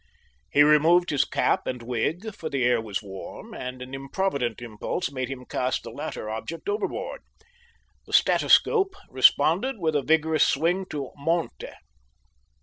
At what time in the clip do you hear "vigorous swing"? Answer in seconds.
10.01-10.87